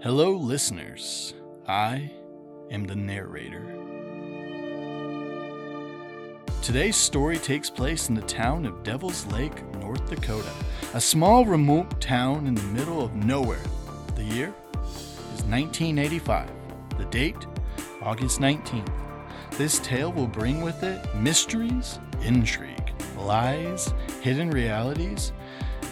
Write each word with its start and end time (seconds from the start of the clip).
Hello, 0.00 0.30
listeners. 0.30 1.34
I 1.66 2.12
am 2.70 2.86
the 2.86 2.94
narrator. 2.94 3.66
Today's 6.62 6.94
story 6.94 7.36
takes 7.36 7.68
place 7.68 8.08
in 8.08 8.14
the 8.14 8.22
town 8.22 8.64
of 8.64 8.84
Devil's 8.84 9.26
Lake, 9.32 9.64
North 9.80 10.08
Dakota, 10.08 10.52
a 10.94 11.00
small 11.00 11.44
remote 11.44 12.00
town 12.00 12.46
in 12.46 12.54
the 12.54 12.62
middle 12.62 13.04
of 13.04 13.16
nowhere. 13.16 13.64
The 14.14 14.22
year 14.22 14.54
is 15.34 15.42
1985. 15.42 16.48
The 16.96 17.04
date, 17.06 17.46
August 18.00 18.38
19th. 18.38 18.92
This 19.56 19.80
tale 19.80 20.12
will 20.12 20.28
bring 20.28 20.60
with 20.60 20.84
it 20.84 21.12
mysteries, 21.16 21.98
intrigue, 22.22 22.92
lies, 23.16 23.92
hidden 24.22 24.50
realities, 24.50 25.32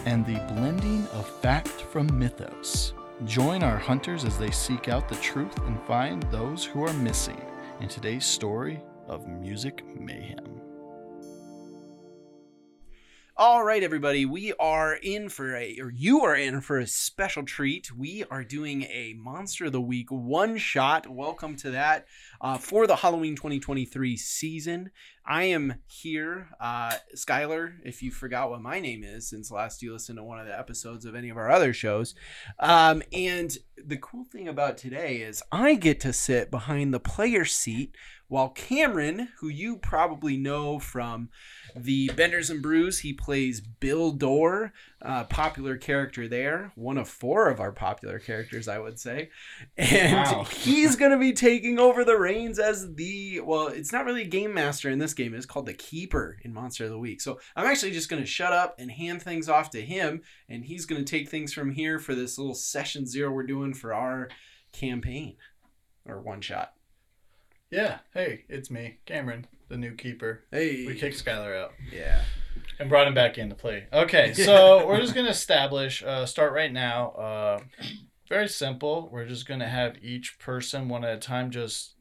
and 0.05 0.25
the 0.25 0.39
blending 0.53 1.05
of 1.07 1.27
fact 1.41 1.67
from 1.67 2.17
mythos. 2.17 2.93
Join 3.25 3.63
our 3.63 3.79
hunters 3.79 4.25
as 4.25 4.37
they 4.37 4.51
seek 4.51 4.89
out 4.89 5.09
the 5.09 5.15
truth 5.15 5.57
and 5.65 5.81
find 5.87 6.21
those 6.31 6.63
who 6.63 6.83
are 6.83 6.93
missing 6.93 7.41
in 7.81 7.87
today's 7.87 8.23
story 8.23 8.79
of 9.07 9.27
music 9.27 9.83
mayhem. 9.99 10.61
All 13.35 13.63
right, 13.63 13.81
everybody, 13.81 14.25
we 14.25 14.53
are 14.59 14.93
in 14.95 15.29
for 15.29 15.55
a, 15.55 15.79
or 15.79 15.89
you 15.89 16.21
are 16.25 16.35
in 16.35 16.61
for 16.61 16.77
a 16.77 16.85
special 16.85 17.43
treat. 17.43 17.91
We 17.91 18.23
are 18.29 18.43
doing 18.43 18.83
a 18.83 19.15
Monster 19.17 19.65
of 19.65 19.71
the 19.71 19.81
Week 19.81 20.11
one 20.11 20.57
shot. 20.57 21.07
Welcome 21.07 21.55
to 21.57 21.71
that 21.71 22.05
uh, 22.41 22.57
for 22.57 22.87
the 22.87 22.97
Halloween 22.97 23.35
2023 23.35 24.17
season. 24.17 24.91
I 25.25 25.43
am 25.43 25.75
here, 25.87 26.49
uh, 26.59 26.93
Skyler. 27.15 27.73
If 27.83 28.01
you 28.01 28.11
forgot 28.11 28.49
what 28.49 28.61
my 28.61 28.79
name 28.79 29.03
is 29.03 29.29
since 29.29 29.51
last 29.51 29.81
you 29.81 29.91
listened 29.91 30.17
to 30.17 30.23
one 30.23 30.39
of 30.39 30.47
the 30.47 30.57
episodes 30.57 31.05
of 31.05 31.15
any 31.15 31.29
of 31.29 31.37
our 31.37 31.49
other 31.49 31.73
shows, 31.73 32.15
um, 32.59 33.03
and 33.11 33.57
the 33.77 33.97
cool 33.97 34.23
thing 34.23 34.47
about 34.47 34.77
today 34.77 35.17
is 35.17 35.43
I 35.51 35.75
get 35.75 35.99
to 36.01 36.13
sit 36.13 36.49
behind 36.49 36.93
the 36.93 36.99
player 36.99 37.45
seat 37.45 37.95
while 38.29 38.49
Cameron, 38.49 39.29
who 39.39 39.47
you 39.47 39.77
probably 39.77 40.35
know 40.35 40.79
from 40.79 41.29
the 41.75 42.09
Benders 42.15 42.49
and 42.49 42.61
Brews, 42.61 42.99
he 42.99 43.13
plays 43.13 43.61
Bill 43.61 44.11
Dorr, 44.11 44.73
uh, 45.01 45.23
popular 45.25 45.77
character 45.77 46.27
there, 46.27 46.71
one 46.75 46.97
of 46.97 47.07
four 47.07 47.49
of 47.49 47.59
our 47.59 47.71
popular 47.71 48.17
characters, 48.17 48.67
I 48.67 48.79
would 48.79 48.99
say, 48.99 49.29
and 49.77 50.13
Wow. 50.13 50.43
he's 50.51 50.95
going 50.95 51.11
to 51.11 51.17
be 51.19 51.33
taking 51.33 51.77
over 51.79 52.03
the 52.03 52.17
reins 52.17 52.57
as 52.57 52.95
the 52.95 53.39
well. 53.41 53.67
It's 53.67 53.91
not 53.91 54.05
really 54.05 54.23
a 54.23 54.27
game 54.27 54.53
master 54.53 54.89
in 54.89 54.97
this 54.97 55.13
game; 55.13 55.33
it's 55.35 55.45
called 55.45 55.67
the 55.67 55.73
Keeper 55.73 56.39
in 56.43 56.51
Monster 56.53 56.85
of 56.85 56.89
the 56.89 56.97
Week. 56.97 57.21
So 57.21 57.39
I'm 57.55 57.67
actually 57.67 57.91
just 57.91 58.09
going 58.09 58.23
to 58.23 58.27
shut 58.27 58.53
up 58.53 58.75
and 58.79 58.89
hand 58.89 59.21
things 59.21 59.47
off 59.49 59.69
to 59.71 59.81
him, 59.81 60.23
and 60.49 60.65
he's 60.65 60.85
going 60.85 61.03
to 61.03 61.09
take 61.09 61.29
things 61.29 61.53
from 61.53 61.71
here 61.71 61.99
for 61.99 62.15
this 62.15 62.37
little 62.39 62.55
session 62.55 63.05
zero 63.05 63.31
we're 63.31 63.43
doing 63.43 63.73
for 63.75 63.93
our 63.93 64.29
campaign 64.71 65.35
or 66.05 66.19
one 66.19 66.41
shot. 66.41 66.73
Yeah, 67.69 67.99
hey, 68.13 68.45
it's 68.49 68.71
me, 68.71 68.99
Cameron, 69.05 69.45
the 69.67 69.77
new 69.77 69.93
keeper. 69.93 70.43
Hey, 70.51 70.85
We 70.87 70.95
kicked 70.95 71.23
Skyler 71.23 71.55
out 71.61 71.73
yeah. 71.91 72.21
And 72.79 72.89
brought 72.89 73.07
him 73.07 73.13
back 73.13 73.37
in 73.37 73.49
to 73.49 73.55
play. 73.55 73.87
Okay, 73.91 74.33
so 74.45 74.87
we're 74.87 74.99
just 74.99 75.15
gonna 75.15 75.29
establish, 75.29 76.03
uh, 76.03 76.25
start 76.25 76.53
right 76.53 76.71
now. 76.71 77.11
Uh, 77.11 77.59
very 78.29 78.47
simple. 78.47 79.09
We're 79.11 79.27
just 79.27 79.47
gonna 79.47 79.69
have 79.69 79.97
each 80.01 80.39
person 80.39 80.89
one 80.89 81.03
at 81.03 81.15
a 81.15 81.19
time 81.19 81.51
just 81.51 81.95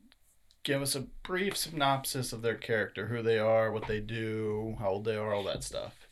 give 0.67 0.83
us 0.83 0.97
a 0.97 1.07
brief 1.23 1.57
synopsis 1.57 2.33
of 2.33 2.43
their 2.43 2.57
character, 2.57 3.07
who 3.07 3.23
they 3.23 3.39
are, 3.39 3.71
what 3.71 3.87
they 3.87 4.01
do, 4.01 4.75
how 4.81 4.91
old 4.91 5.05
they 5.05 5.15
are, 5.15 5.33
all 5.33 5.45
that 5.45 5.63
stuff. 5.63 6.09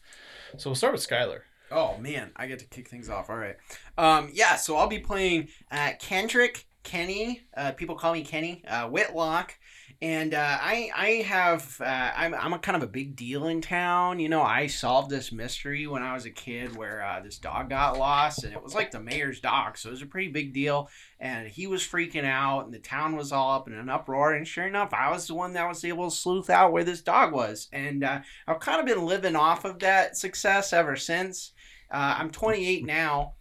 So 0.57 0.71
we'll 0.71 0.77
start 0.77 0.93
with 0.93 1.07
Skyler. 1.07 1.41
Oh 1.73 1.99
man, 1.99 2.31
I 2.37 2.47
get 2.47 2.61
to 2.61 2.67
kick 2.67 2.89
things 2.89 3.11
off. 3.11 3.29
All 3.29 3.37
right. 3.37 3.57
Um, 3.99 4.31
yeah, 4.33 4.55
so 4.55 4.77
I'll 4.77 4.87
be 4.87 5.01
playing 5.01 5.49
uh, 5.73 5.93
Kendrick 5.99 6.67
Kenny. 6.85 7.43
Uh, 7.57 7.73
people 7.73 7.97
call 7.97 8.13
me 8.13 8.23
Kenny 8.23 8.65
uh, 8.67 8.89
Whitlock, 8.89 9.59
and 10.03 10.35
uh, 10.35 10.59
I 10.61 10.91
I 10.95 11.09
have 11.27 11.81
uh, 11.81 12.13
I'm 12.15 12.35
I'm 12.35 12.53
a 12.53 12.59
kind 12.59 12.77
of 12.77 12.83
a 12.83 12.91
big 12.91 13.17
deal 13.17 13.47
in 13.47 13.61
town. 13.61 14.19
You 14.19 14.29
know, 14.29 14.43
I 14.43 14.67
solved 14.67 15.11
this 15.11 15.33
mystery 15.33 15.87
when 15.87 16.03
I 16.03 16.15
was 16.15 16.27
a 16.27 16.31
kid 16.31 16.77
where 16.77 17.03
uh, 17.03 17.21
this 17.21 17.39
dog 17.39 17.71
got 17.71 17.99
lost, 17.99 18.45
and 18.45 18.53
it 18.53 18.63
was 18.63 18.75
like 18.75 18.91
the 18.91 19.01
mayor's 19.01 19.41
dog, 19.41 19.79
so 19.79 19.89
it 19.89 19.93
was 19.93 20.03
a 20.03 20.07
pretty 20.07 20.29
big 20.29 20.53
deal. 20.53 20.91
And 21.21 21.49
he 21.49 21.67
was 21.67 21.83
freaking 21.83 22.25
out, 22.25 22.65
and 22.65 22.75
the 22.75 22.81
town 22.81 23.17
was 23.17 23.33
all 23.33 23.55
up 23.55 23.67
in 23.67 23.75
an 23.75 23.89
uproar. 23.89 24.35
And 24.35 24.47
sure 24.47 24.67
enough, 24.67 24.93
I 24.93 25.11
was 25.11 25.27
the 25.27 25.35
one 25.35 25.55
that 25.55 25.69
was 25.69 25.85
able 25.85 26.11
to 26.11 26.17
sleuth 26.17 26.51
out 26.51 26.73
where 26.73 26.85
this 26.85 27.01
dog 27.01 27.33
was, 27.33 27.69
and 27.73 28.05
uh, 28.05 28.21
I've 28.47 28.61
kind 28.61 28.81
of 28.81 28.87
been 28.87 29.07
living 29.07 29.37
off 29.37 29.65
of 29.65 29.79
that 29.79 30.17
success 30.17 30.73
ever 30.73 30.97
since. 30.97 31.53
Uh, 31.91 32.17
I'm 32.19 32.31
28 32.31 32.85
now, 32.87 33.35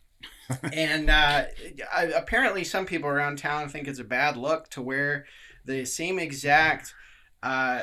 and 0.72 1.10
uh, 1.10 1.46
I, 1.94 2.04
apparently 2.16 2.64
some 2.64 2.86
people 2.86 3.10
around 3.10 3.38
town 3.38 3.70
think 3.70 3.88
it's 3.88 4.00
a 4.00 4.06
bad 4.06 4.38
look 4.38 4.70
to 4.70 4.82
wear 4.82 5.26
the 5.66 5.86
same 5.86 6.20
exact 6.20 6.94
uh, 7.42 7.82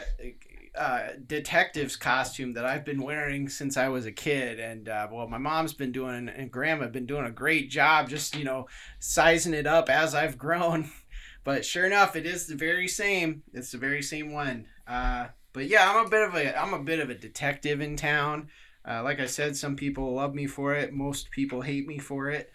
uh, 0.76 1.08
detective's 1.26 1.96
costume 1.96 2.54
that 2.54 2.64
I've 2.64 2.84
been 2.84 3.02
wearing 3.02 3.48
since 3.48 3.76
I 3.76 3.88
was 3.88 4.06
a 4.06 4.12
kid. 4.12 4.60
And 4.60 4.88
uh, 4.88 5.08
well, 5.10 5.28
my 5.28 5.38
mom's 5.38 5.72
been 5.72 5.92
doing 5.92 6.28
and 6.28 6.50
grandma 6.50 6.86
been 6.88 7.06
doing 7.06 7.26
a 7.26 7.30
great 7.30 7.70
job, 7.70 8.08
just 8.08 8.36
you 8.36 8.44
know, 8.44 8.68
sizing 8.98 9.54
it 9.54 9.66
up 9.66 9.88
as 9.90 10.14
I've 10.14 10.38
grown. 10.38 10.90
But 11.42 11.64
sure 11.64 11.86
enough, 11.86 12.16
it 12.16 12.26
is 12.26 12.46
the 12.46 12.54
very 12.54 12.86
same. 12.86 13.42
It's 13.54 13.72
the 13.72 13.78
very 13.78 14.02
same 14.02 14.30
one. 14.30 14.66
Uh, 14.86 15.28
but 15.54 15.68
yeah, 15.68 15.90
I'm 15.90 16.06
a 16.06 16.08
bit 16.08 16.28
of 16.28 16.34
a 16.34 16.60
I'm 16.60 16.74
a 16.74 16.82
bit 16.82 17.00
of 17.00 17.08
a 17.08 17.14
detective 17.14 17.80
in 17.80 17.96
town. 17.96 18.50
Uh, 18.86 19.02
like 19.02 19.20
I 19.20 19.26
said, 19.26 19.56
some 19.56 19.74
people 19.74 20.14
love 20.14 20.34
me 20.34 20.46
for 20.46 20.74
it. 20.74 20.92
Most 20.92 21.30
people 21.30 21.62
hate 21.62 21.86
me 21.86 21.98
for 21.98 22.28
it. 22.28 22.52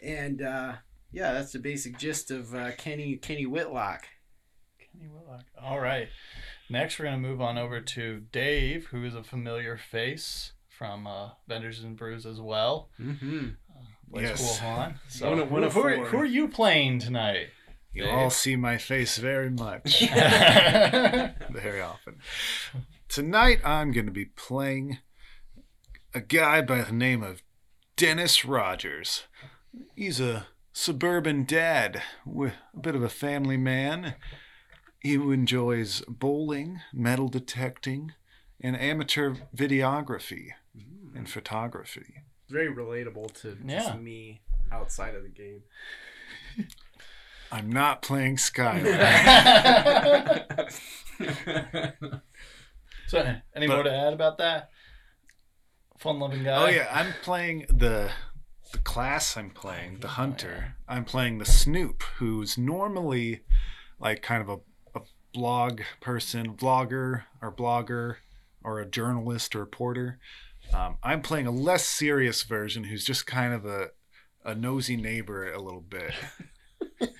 And 0.00 0.40
uh, 0.40 0.74
yeah, 1.10 1.32
that's 1.32 1.52
the 1.52 1.58
basic 1.58 1.98
gist 1.98 2.30
of 2.30 2.54
uh, 2.54 2.70
Kenny 2.78 3.16
Kenny 3.16 3.46
Whitlock. 3.46 4.06
Kenny 4.92 5.08
Whitlock. 5.08 5.44
All 5.60 5.80
right. 5.80 6.08
Next, 6.70 6.98
we're 6.98 7.06
gonna 7.06 7.18
move 7.18 7.40
on 7.40 7.58
over 7.58 7.80
to 7.80 8.20
Dave, 8.32 8.86
who 8.86 9.04
is 9.04 9.14
a 9.14 9.22
familiar 9.24 9.76
face 9.76 10.52
from 10.68 11.06
uh, 11.06 11.30
Benders 11.48 11.82
and 11.82 11.96
Brews 11.96 12.26
as 12.26 12.40
well. 12.40 12.88
Mm-hmm. 13.00 13.48
Plays 14.12 14.28
Yes. 14.28 14.40
Cool 14.60 14.68
Han. 14.68 14.94
So, 15.08 15.30
One 15.30 15.50
one 15.50 15.62
who, 15.62 15.68
who 15.70 15.80
are, 15.82 16.04
who 16.06 16.16
are 16.18 16.24
you 16.24 16.48
playing 16.48 16.98
tonight? 16.98 17.48
You 17.92 18.04
Dave? 18.04 18.14
all 18.14 18.30
see 18.30 18.56
my 18.56 18.78
face 18.78 19.18
very 19.18 19.50
much, 19.50 20.00
very 20.10 21.80
often. 21.80 22.16
Tonight, 23.08 23.60
I'm 23.64 23.92
going 23.92 24.06
to 24.06 24.12
be 24.12 24.24
playing 24.24 24.98
a 26.14 26.20
guy 26.20 26.62
by 26.62 26.80
the 26.82 26.92
name 26.92 27.22
of 27.22 27.42
Dennis 27.96 28.46
Rogers. 28.46 29.24
He's 29.94 30.20
a 30.20 30.46
suburban 30.72 31.44
dad, 31.44 32.02
with 32.24 32.54
a 32.74 32.80
bit 32.80 32.94
of 32.94 33.02
a 33.02 33.10
family 33.10 33.58
man. 33.58 34.14
He 35.02 35.14
enjoys 35.14 36.02
bowling, 36.02 36.80
metal 36.92 37.28
detecting, 37.28 38.12
and 38.60 38.78
amateur 38.78 39.34
videography 39.54 40.50
hmm. 40.76 41.16
and 41.16 41.28
photography. 41.28 42.22
Very 42.48 42.72
relatable 42.72 43.32
to 43.40 43.58
Yeah. 43.64 43.80
just 43.80 43.98
me 43.98 44.42
outside 44.70 45.14
of 45.14 45.24
the 45.24 45.28
game. 45.28 45.62
I'm 47.52 47.70
not 47.70 48.00
playing 48.00 48.36
Skyler. 48.36 48.96
so, 53.08 53.36
any 53.54 53.66
But- 53.66 53.74
more 53.74 53.82
to 53.82 53.92
add 53.94 54.12
about 54.12 54.38
that? 54.38 54.70
Fun-loving 55.98 56.42
guy. 56.44 56.62
Oh 56.62 56.68
yeah, 56.68 56.88
I'm 56.90 57.12
playing 57.22 57.66
the 57.68 58.10
the 58.72 58.78
class 58.78 59.36
I'm 59.36 59.50
playing, 59.50 59.96
oh, 59.96 60.00
the 60.00 60.08
hunter. 60.08 60.76
I'm 60.88 61.04
playing 61.04 61.38
the 61.38 61.44
Snoop, 61.44 62.02
who's 62.16 62.56
normally 62.58 63.42
like 64.00 64.22
kind 64.22 64.42
of 64.42 64.48
a, 64.48 64.54
a 64.54 64.58
blog 65.32 65.80
person, 66.00 66.54
vlogger 66.54 67.24
or 67.40 67.50
blogger 67.52 68.16
or 68.64 68.80
a 68.80 68.86
journalist 68.86 69.54
or 69.56 69.60
reporter. 69.60 70.18
Um, 70.72 70.96
I'm 71.02 71.20
playing 71.22 71.46
a 71.46 71.50
less 71.50 71.84
serious 71.86 72.42
version 72.44 72.84
who's 72.84 73.04
just 73.04 73.26
kind 73.26 73.52
of 73.52 73.64
a 73.66 73.90
a 74.44 74.54
nosy 74.54 74.96
neighbor 74.96 75.50
a 75.52 75.60
little 75.60 75.80
bit. 75.82 76.12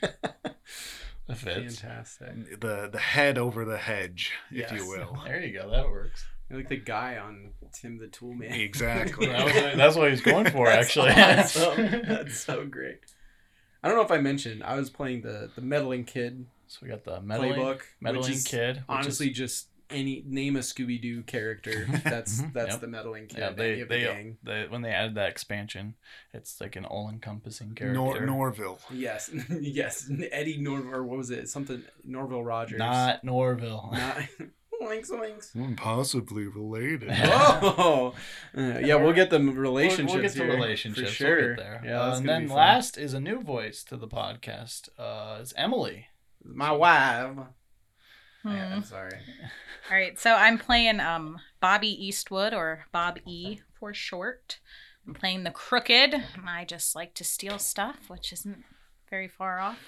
That 1.28 1.36
fits. 1.38 1.78
Fantastic. 1.78 2.60
The 2.60 2.88
the 2.92 2.98
head 2.98 3.38
over 3.38 3.64
the 3.64 3.78
hedge, 3.78 4.32
if 4.50 4.58
Yes. 4.58 4.72
you 4.72 4.88
will. 4.88 5.22
There 5.24 5.40
you 5.42 5.56
go. 5.58 5.70
That 5.70 5.88
works. 5.88 6.24
You're 6.50 6.58
like 6.58 6.68
the 6.68 6.76
guy 6.76 7.16
on 7.16 7.52
Tim 7.72 7.98
the 7.98 8.08
Toolman. 8.08 8.50
Exactly. 8.58 9.26
That 9.32 9.44
was, 9.44 9.54
that's 9.76 9.96
what 9.96 10.06
he 10.06 10.10
was 10.10 10.20
going 10.20 10.50
for, 10.50 10.66
That's 10.68 10.96
actually. 10.96 11.10
awesome. 11.12 12.02
That's 12.08 12.38
so 12.40 12.66
great. 12.66 12.98
I 13.82 13.88
don't 13.88 13.96
know 13.96 14.02
if 14.04 14.10
I 14.10 14.18
mentioned 14.18 14.62
I 14.64 14.74
was 14.74 14.90
playing 14.90 15.22
the 15.22 15.48
the 15.54 15.62
meddling 15.62 16.04
kid 16.04 16.46
so 16.72 16.78
we 16.82 16.88
got 16.88 17.04
the 17.04 17.20
meddling, 17.20 17.52
playbook, 17.54 17.80
meddling 18.00 18.22
which 18.22 18.32
is 18.32 18.44
kid. 18.44 18.76
which 18.76 18.84
honestly 18.88 19.30
is- 19.30 19.36
just 19.36 19.68
any 19.90 20.24
name 20.26 20.56
a 20.56 20.60
Scooby 20.60 20.98
Doo 21.00 21.22
character. 21.22 21.86
That's 22.02 22.40
Mhm. 22.42 22.52
that's 22.54 22.70
Yep. 22.72 22.80
the 22.80 22.86
meddling 22.88 23.26
kid. 23.26 23.38
yeah, 23.40 23.46
any 23.48 23.56
they 23.56 23.80
of 23.82 23.88
the 23.90 23.94
they, 23.94 24.00
gang. 24.04 24.38
they 24.42 24.66
when 24.68 24.80
they 24.80 24.90
added 24.90 25.16
that 25.16 25.28
expansion, 25.28 25.96
it's 26.32 26.60
like 26.62 26.76
an 26.76 26.86
all-encompassing 26.86 27.74
character. 27.74 27.94
Nor- 27.94 28.24
Norville. 28.24 28.78
Yes, 28.90 29.30
yes. 29.60 30.10
Eddie 30.30 30.56
Norville, 30.56 30.94
or 30.94 31.02
what 31.04 31.18
was 31.18 31.30
it? 31.30 31.48
Something 31.50 31.82
Norville 32.04 32.42
Rogers. 32.42 32.78
Not 32.78 33.22
Norville. 33.22 33.90
Not- 33.92 34.16
Oinks, 34.82 35.10
oinks. 35.10 35.52
Hmm, 35.52 35.74
Possibly 35.74 36.46
related. 36.46 37.08
Oh, 37.22 38.14
Uh, 38.56 38.78
yeah, 38.80 38.96
we'll 38.96 39.12
get 39.12 39.30
the 39.30 39.38
relationships. 39.38 40.06
We'll, 40.12 40.14
we'll 40.14 40.22
get 40.22 40.32
to 40.32 40.44
here, 40.44 40.54
relationships. 40.54 41.08
for 41.10 41.14
sure. 41.14 41.36
We'll 41.36 41.48
get 41.50 41.56
there. 41.58 41.82
Yeah, 41.84 42.00
Uh, 42.02 42.16
and 42.16 42.28
then 42.28 42.48
last 42.48 42.98
is 42.98 43.14
a 43.14 43.20
new 43.20 43.42
voice 43.42 43.84
to 43.84 43.96
the 43.96 44.08
podcast. 44.08 44.88
Uh, 44.98 45.38
it's 45.40 45.52
Emily. 45.56 46.08
My 46.44 46.72
wife. 46.72 47.36
Hmm. 48.42 48.48
Yeah, 48.48 48.74
I'm 48.74 48.84
sorry. 48.84 49.18
All 49.90 49.96
right, 49.96 50.18
so 50.18 50.34
I'm 50.34 50.58
playing 50.58 51.00
um 51.00 51.38
Bobbi 51.62 51.84
Eastwood 51.84 52.54
or 52.54 52.84
Bob 52.92 53.18
E 53.26 53.60
for 53.78 53.94
short. 53.94 54.58
I'm 55.06 55.14
playing 55.14 55.44
the 55.44 55.50
crooked. 55.50 56.14
and 56.14 56.48
I 56.48 56.64
just 56.64 56.94
like 56.94 57.14
to 57.14 57.24
steal 57.24 57.58
stuff, 57.58 58.08
which 58.08 58.32
isn't 58.32 58.64
very 59.10 59.28
far 59.28 59.58
off. 59.60 59.78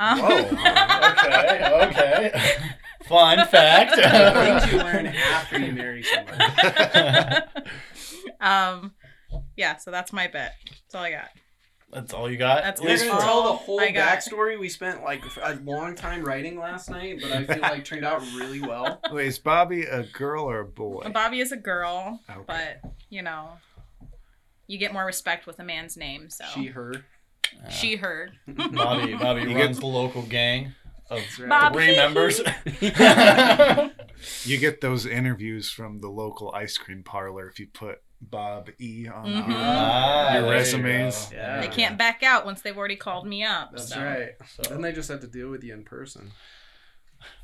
Um, 0.00 0.20
okay, 0.20 1.72
okay. 1.74 2.40
Fun 3.08 3.46
fact. 3.48 3.94
Things 3.96 4.72
you 4.72 4.78
learn 4.78 5.06
after 5.06 5.58
you 5.58 5.72
marry 5.72 6.04
somebody. 6.04 7.44
um, 8.40 8.94
yeah, 9.56 9.76
so 9.76 9.90
that's 9.90 10.12
my 10.12 10.28
bet. 10.28 10.54
That's 10.70 10.94
all 10.94 11.02
I 11.02 11.10
got. 11.10 11.30
That's 11.90 12.12
all 12.12 12.30
you 12.30 12.36
got. 12.36 12.62
That's 12.64 12.80
We're 12.82 12.90
It's 12.90 13.02
gonna 13.02 13.18
for- 13.18 13.24
tell 13.24 13.42
the 13.44 13.52
whole 13.54 13.80
I 13.80 13.90
got- 13.92 14.18
backstory. 14.18 14.58
We 14.58 14.68
spent 14.68 15.02
like 15.04 15.22
a 15.42 15.54
long 15.64 15.94
time 15.94 16.22
writing 16.22 16.58
last 16.58 16.90
night, 16.90 17.20
but 17.22 17.32
I 17.32 17.44
feel 17.44 17.60
like 17.62 17.84
turned 17.84 18.04
out 18.04 18.20
really 18.34 18.60
well. 18.60 19.00
Wait, 19.10 19.26
is 19.28 19.38
Bobbi 19.38 19.90
a 19.90 20.02
girl 20.12 20.44
or 20.44 20.60
a 20.60 20.66
boy? 20.66 21.04
Bobbi 21.06 21.40
is 21.40 21.50
a 21.52 21.56
girl, 21.56 22.20
Okay. 22.30 22.40
but 22.46 22.92
you 23.08 23.22
know, 23.22 23.52
you 24.66 24.76
get 24.76 24.92
more 24.92 25.06
respect 25.06 25.46
with 25.46 25.58
a 25.60 25.64
man's 25.64 25.96
name. 25.96 26.28
So 26.28 26.44
She, 26.54 26.66
her. 26.66 26.92
Uh, 27.64 27.68
she 27.70 27.96
heard. 27.96 28.32
Bobbi. 28.48 29.18
Bobbi 29.18 29.42
You 29.50 29.56
runs 29.56 29.76
get- 29.78 29.80
the 29.80 29.86
local 29.86 30.22
gang 30.22 30.74
of 31.08 31.20
right. 31.40 31.72
Bobbi. 31.72 31.72
three 31.72 31.96
members. 31.96 32.40
You 34.44 34.58
get 34.58 34.80
those 34.80 35.06
interviews 35.06 35.70
from 35.70 36.00
the 36.00 36.08
local 36.08 36.52
ice 36.52 36.76
cream 36.76 37.02
parlor 37.02 37.48
if 37.48 37.58
you 37.58 37.66
put 37.68 38.00
Bob 38.20 38.68
E 38.80 39.06
on 39.08 39.26
Mhm. 39.26 39.48
your- 39.48 39.56
Ah, 39.58 40.32
Your 40.34 40.42
there 40.42 40.50
you 40.52 40.58
resumes. 40.58 41.30
Yeah. 41.32 41.60
They 41.60 41.68
can't 41.68 41.96
back 41.96 42.22
out 42.22 42.44
once 42.44 42.60
they've 42.62 42.76
already 42.76 42.96
called 42.96 43.26
me 43.26 43.44
up. 43.44 43.70
That's 43.72 43.90
so. 43.90 44.02
right. 44.04 44.30
So- 44.48 44.62
Then 44.70 44.80
they 44.82 44.92
just 44.92 45.08
have 45.08 45.20
to 45.20 45.26
deal 45.28 45.48
with 45.50 45.62
you 45.62 45.72
in 45.74 45.84
person. 45.84 46.32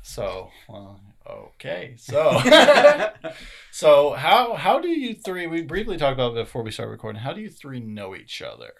So, 0.01 0.51
well, 0.69 1.01
okay. 1.29 1.95
So, 1.97 2.39
so 3.71 4.11
how 4.13 4.53
how 4.53 4.79
do 4.79 4.87
you 4.87 5.13
three? 5.13 5.47
We 5.47 5.61
briefly 5.63 5.97
talked 5.97 6.13
about 6.13 6.31
it 6.31 6.45
before 6.45 6.63
we 6.63 6.71
start 6.71 6.89
recording. 6.89 7.21
How 7.21 7.33
do 7.33 7.41
you 7.41 7.49
three 7.49 7.79
know 7.79 8.15
each 8.15 8.41
other? 8.41 8.71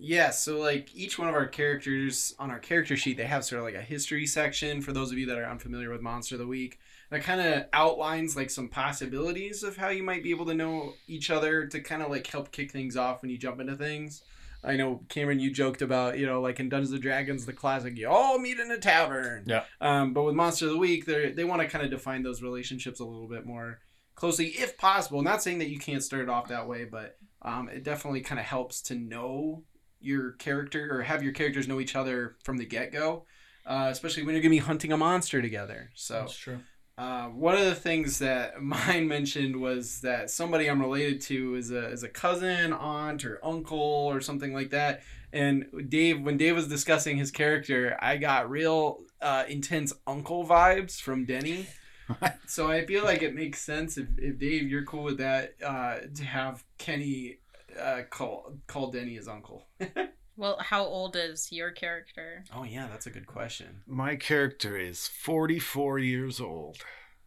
Yeah, 0.00 0.30
so 0.30 0.58
like 0.58 0.94
each 0.94 1.18
one 1.18 1.28
of 1.28 1.34
our 1.34 1.46
characters 1.46 2.34
on 2.38 2.50
our 2.50 2.58
character 2.60 2.96
sheet, 2.96 3.16
they 3.16 3.24
have 3.26 3.44
sort 3.44 3.58
of 3.58 3.64
like 3.66 3.74
a 3.74 3.82
history 3.82 4.26
section 4.26 4.80
for 4.80 4.92
those 4.92 5.10
of 5.12 5.18
you 5.18 5.26
that 5.26 5.38
are 5.38 5.44
unfamiliar 5.44 5.90
with 5.90 6.00
Monster 6.02 6.36
of 6.36 6.40
the 6.40 6.46
Week. 6.46 6.78
That 7.10 7.22
kind 7.22 7.40
of 7.40 7.64
outlines 7.72 8.36
like 8.36 8.50
some 8.50 8.68
possibilities 8.68 9.62
of 9.62 9.76
how 9.76 9.88
you 9.88 10.02
might 10.02 10.22
be 10.22 10.30
able 10.30 10.44
to 10.46 10.54
know 10.54 10.92
each 11.06 11.30
other 11.30 11.66
to 11.66 11.80
kind 11.80 12.02
of 12.02 12.10
like 12.10 12.26
help 12.26 12.52
kick 12.52 12.70
things 12.70 12.96
off 12.96 13.22
when 13.22 13.30
you 13.30 13.38
jump 13.38 13.60
into 13.60 13.76
things. 13.76 14.22
I 14.62 14.76
know 14.76 15.04
Cameron, 15.08 15.40
you 15.40 15.50
joked 15.50 15.82
about 15.82 16.18
you 16.18 16.26
know 16.26 16.40
like 16.40 16.60
in 16.60 16.68
Dungeons 16.68 16.92
and 16.92 17.02
Dragons, 17.02 17.46
the 17.46 17.52
classic 17.52 17.96
you 17.96 18.08
all 18.08 18.38
meet 18.38 18.58
in 18.58 18.70
a 18.70 18.78
tavern. 18.78 19.44
Yeah. 19.46 19.64
Um, 19.80 20.12
but 20.12 20.24
with 20.24 20.34
Monster 20.34 20.66
of 20.66 20.72
the 20.72 20.78
Week, 20.78 21.06
they 21.06 21.30
they 21.30 21.44
want 21.44 21.62
to 21.62 21.68
kind 21.68 21.84
of 21.84 21.90
define 21.90 22.22
those 22.22 22.42
relationships 22.42 23.00
a 23.00 23.04
little 23.04 23.28
bit 23.28 23.46
more 23.46 23.80
closely, 24.14 24.48
if 24.48 24.76
possible. 24.76 25.22
Not 25.22 25.42
saying 25.42 25.60
that 25.60 25.70
you 25.70 25.78
can't 25.78 26.02
start 26.02 26.22
it 26.22 26.28
off 26.28 26.48
that 26.48 26.66
way, 26.66 26.84
but 26.84 27.16
um, 27.42 27.68
it 27.68 27.84
definitely 27.84 28.20
kind 28.20 28.40
of 28.40 28.46
helps 28.46 28.82
to 28.82 28.94
know 28.96 29.62
your 30.00 30.32
character 30.32 30.88
or 30.92 31.02
have 31.02 31.22
your 31.22 31.32
characters 31.32 31.68
know 31.68 31.80
each 31.80 31.96
other 31.96 32.36
from 32.42 32.58
the 32.58 32.66
get 32.66 32.92
go, 32.92 33.26
uh, 33.64 33.88
especially 33.90 34.24
when 34.24 34.34
you're 34.34 34.42
gonna 34.42 34.50
be 34.50 34.58
hunting 34.58 34.92
a 34.92 34.96
monster 34.96 35.40
together. 35.40 35.90
So 35.94 36.14
that's 36.14 36.36
true. 36.36 36.58
Uh, 36.98 37.26
one 37.26 37.54
of 37.54 37.64
the 37.64 37.74
things 37.76 38.18
that 38.18 38.60
mine 38.62 39.06
mentioned 39.06 39.56
was 39.56 40.00
that 40.00 40.30
somebody 40.30 40.68
I'm 40.68 40.80
related 40.80 41.20
to 41.22 41.54
is 41.54 41.70
a 41.70 41.86
is 41.88 42.02
a 42.02 42.08
cousin, 42.08 42.72
aunt, 42.72 43.24
or 43.24 43.38
uncle 43.42 43.78
or 43.78 44.20
something 44.20 44.52
like 44.52 44.70
that. 44.70 45.02
And 45.32 45.66
Dave, 45.88 46.22
when 46.22 46.36
Dave 46.36 46.56
was 46.56 46.68
discussing 46.68 47.16
his 47.16 47.30
character, 47.30 47.96
I 48.00 48.16
got 48.16 48.50
real 48.50 49.00
uh, 49.20 49.44
intense 49.48 49.92
uncle 50.06 50.44
vibes 50.46 51.00
from 51.00 51.24
Denny. 51.24 51.66
so 52.46 52.70
I 52.70 52.86
feel 52.86 53.04
like 53.04 53.22
it 53.22 53.34
makes 53.34 53.60
sense 53.60 53.98
if, 53.98 54.08
if 54.16 54.38
Dave, 54.38 54.68
you're 54.68 54.84
cool 54.84 55.04
with 55.04 55.18
that, 55.18 55.54
uh, 55.64 55.98
to 56.14 56.24
have 56.24 56.64
Kenny 56.78 57.38
uh, 57.78 58.02
call 58.10 58.54
call 58.66 58.90
Denny 58.90 59.14
his 59.14 59.28
uncle. 59.28 59.66
Well, 60.38 60.56
how 60.60 60.84
old 60.84 61.16
is 61.16 61.50
your 61.50 61.72
character? 61.72 62.44
Oh 62.54 62.62
yeah, 62.62 62.86
that's 62.88 63.08
a 63.08 63.10
good 63.10 63.26
question. 63.26 63.82
My 63.88 64.14
character 64.14 64.78
is 64.78 65.08
44 65.08 65.98
years 65.98 66.40
old. 66.40 66.78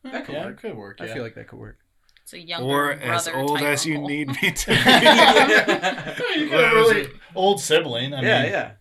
That 0.04 0.26
could 0.26 0.36
yeah, 0.36 0.46
work. 0.46 0.62
could 0.62 0.78
work. 0.78 1.02
I 1.02 1.08
feel 1.08 1.22
like 1.22 1.36
that 1.36 1.50
could 1.50 1.60
work. 1.60 1.78
It's 2.24 2.32
a 2.32 2.40
younger 2.40 2.66
or 2.66 2.96
brother 2.96 3.12
as 3.12 3.28
old 3.28 3.60
type 3.60 3.68
as 3.68 3.86
you 3.86 3.96
uncle. 3.96 4.10
need 4.10 4.28
me 4.30 4.52
to 4.56 4.68
be. 4.68 4.74
you 6.40 6.50
got 6.50 6.72
a 6.72 6.76
really 6.76 7.10
old 7.36 7.60
sibling. 7.60 8.14
I 8.14 8.22
yeah, 8.22 8.44
mean, 8.44 8.52
yeah. 8.54 8.72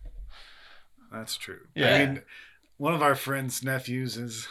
That's 1.11 1.35
true. 1.35 1.67
Yeah. 1.75 1.93
I 1.93 2.05
mean, 2.05 2.21
one 2.77 2.93
of 2.93 3.01
our 3.01 3.15
friends' 3.15 3.61
nephews 3.61 4.15
is. 4.15 4.47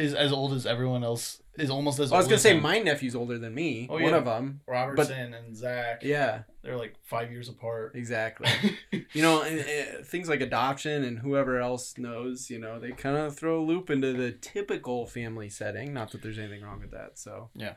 Is 0.00 0.14
as 0.14 0.32
old 0.32 0.52
as 0.52 0.66
everyone 0.66 1.04
else. 1.04 1.42
Is 1.58 1.68
almost 1.68 1.98
as. 1.98 2.10
Well, 2.10 2.16
I 2.16 2.20
was 2.20 2.28
gonna 2.28 2.38
say 2.38 2.54
him. 2.56 2.62
my 2.62 2.78
nephew's 2.78 3.14
older 3.14 3.36
than 3.36 3.54
me. 3.54 3.86
Oh, 3.90 3.94
one 3.94 4.04
yeah. 4.04 4.16
of 4.16 4.24
them. 4.24 4.60
Robertson 4.66 5.34
and 5.34 5.54
Zach. 5.54 6.02
Yeah, 6.02 6.42
they're 6.62 6.76
like 6.76 6.94
five 7.04 7.30
years 7.30 7.48
apart. 7.50 7.92
exactly. 7.94 8.48
you 9.12 9.20
know, 9.20 9.42
and, 9.42 9.60
uh, 9.60 10.02
things 10.04 10.28
like 10.28 10.40
adoption 10.40 11.04
and 11.04 11.18
whoever 11.18 11.58
else 11.60 11.98
knows, 11.98 12.48
you 12.48 12.58
know, 12.58 12.78
they 12.80 12.92
kind 12.92 13.16
of 13.16 13.36
throw 13.36 13.60
a 13.60 13.64
loop 13.64 13.90
into 13.90 14.12
the 14.14 14.32
typical 14.32 15.06
family 15.06 15.50
setting. 15.50 15.92
Not 15.92 16.12
that 16.12 16.22
there's 16.22 16.38
anything 16.38 16.62
wrong 16.62 16.80
with 16.80 16.92
that. 16.92 17.18
So 17.18 17.50
Yeah. 17.54 17.74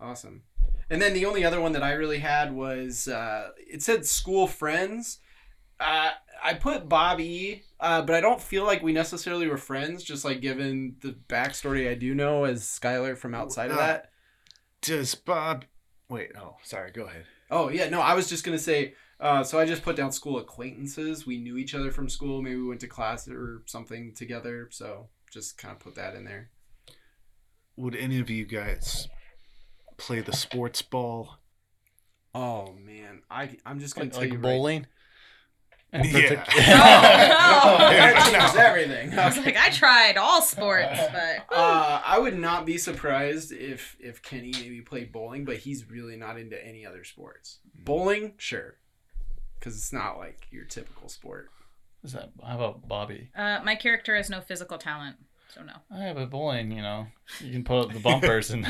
awesome. 0.00 0.42
And 0.88 1.02
then 1.02 1.12
the 1.12 1.26
only 1.26 1.44
other 1.44 1.60
one 1.60 1.72
that 1.72 1.82
I 1.82 1.92
really 1.92 2.18
had 2.20 2.54
was 2.54 3.06
uh, 3.08 3.50
it 3.58 3.82
said 3.82 4.06
school 4.06 4.46
friends. 4.46 5.18
Uh, 5.78 6.10
I 6.42 6.54
put 6.54 6.88
Bobbi, 6.88 7.62
uh, 7.80 8.02
but 8.02 8.14
I 8.14 8.20
don't 8.20 8.40
feel 8.40 8.64
like 8.64 8.82
we 8.82 8.92
necessarily 8.92 9.46
were 9.48 9.56
friends. 9.56 10.02
Just 10.04 10.24
like 10.24 10.40
given 10.40 10.96
the 11.00 11.16
backstory 11.28 11.90
I 11.90 11.94
do 11.94 12.14
know 12.14 12.44
as 12.44 12.62
Skyler 12.62 13.16
from 13.16 13.34
outside 13.34 13.70
of 13.70 13.78
Uh, 13.78 13.86
that. 13.86 14.10
Does 14.82 15.14
Bob. 15.14 15.64
Wait, 16.08 16.30
oh, 16.38 16.56
sorry, 16.62 16.92
go 16.92 17.04
ahead. 17.04 17.24
Oh 17.50 17.68
yeah, 17.68 17.88
no, 17.88 18.00
I 18.00 18.14
was 18.14 18.28
just 18.28 18.44
gonna 18.44 18.58
say. 18.58 18.94
Uh, 19.18 19.42
so 19.42 19.58
I 19.58 19.64
just 19.64 19.82
put 19.82 19.96
down 19.96 20.12
school 20.12 20.38
acquaintances. 20.38 21.26
We 21.26 21.38
knew 21.38 21.56
each 21.56 21.74
other 21.74 21.90
from 21.90 22.08
school. 22.08 22.42
Maybe 22.42 22.56
we 22.56 22.66
went 22.68 22.80
to 22.82 22.86
class 22.86 23.26
or 23.28 23.62
something 23.66 24.12
together. 24.14 24.68
So 24.70 25.08
just 25.32 25.56
kind 25.58 25.72
of 25.72 25.78
put 25.80 25.94
that 25.94 26.14
in 26.14 26.24
there. 26.24 26.50
Would 27.76 27.96
any 27.96 28.20
of 28.20 28.28
you 28.30 28.44
guys 28.44 29.08
play 29.96 30.20
the 30.20 30.32
sports 30.34 30.82
ball? 30.82 31.38
Oh 32.34 32.72
man, 32.74 33.22
I 33.30 33.56
I'm 33.64 33.80
just 33.80 33.94
gonna 33.94 34.06
Like, 34.06 34.12
tell 34.12 34.22
like 34.22 34.32
you 34.32 34.38
bowling. 34.38 34.86
In 35.92 36.04
Yeah. 36.04 36.44
partic- 36.44 36.46
Oh, 36.58 37.76
no. 37.78 37.86
Right. 37.96 38.32
That 38.32 38.56
everything. 38.58 39.18
I 39.18 39.26
was 39.26 39.36
like, 39.38 39.56
I 39.56 39.70
tried 39.70 40.16
all 40.16 40.42
sports, 40.42 40.98
but 41.12 41.46
Uh, 41.56 42.00
I 42.04 42.18
would 42.18 42.36
not 42.38 42.66
be 42.66 42.76
surprised 42.78 43.52
if 43.52 43.96
if 44.00 44.22
Kenny 44.22 44.52
maybe 44.52 44.80
played 44.82 45.12
bowling, 45.12 45.44
but 45.44 45.58
he's 45.58 45.88
really 45.90 46.16
not 46.16 46.38
into 46.38 46.62
any 46.64 46.84
other 46.86 47.04
sports. 47.04 47.58
Bowling, 47.74 48.34
sure, 48.36 48.76
because 49.58 49.76
it's 49.76 49.92
not 49.92 50.18
like 50.18 50.46
your 50.50 50.64
typical 50.64 51.08
sport. 51.08 51.50
Is 52.02 52.12
that? 52.12 52.30
How 52.44 52.54
about 52.56 52.88
Bobbi? 52.88 53.28
uh, 53.36 53.60
my 53.64 53.74
character 53.76 54.16
has 54.16 54.28
no 54.30 54.40
physical 54.40 54.78
talent, 54.78 55.16
so 55.54 55.62
no. 55.62 55.72
I 55.90 56.04
have 56.04 56.16
a 56.18 56.26
bowling. 56.26 56.70
You 56.72 56.82
know, 56.82 57.06
you 57.40 57.52
can 57.52 57.64
put 57.64 57.80
up 57.86 57.92
the 57.92 58.00
bumpers 58.00 58.50
and. 58.50 58.64